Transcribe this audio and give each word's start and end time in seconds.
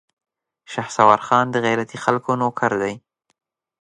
شهسوار 0.71 1.19
خان 1.27 1.45
د 1.51 1.55
غيرتي 1.65 1.97
خلکو 2.05 2.31
نوکر 2.41 2.71
دی. 2.81 2.93